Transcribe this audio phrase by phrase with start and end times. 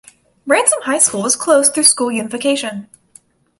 [0.47, 2.89] Ransom High School was closed through school unification.